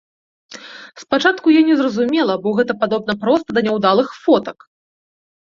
[1.01, 4.57] Спачатку я не зразумела, бо гэта падобна проста да няўдалых фотак!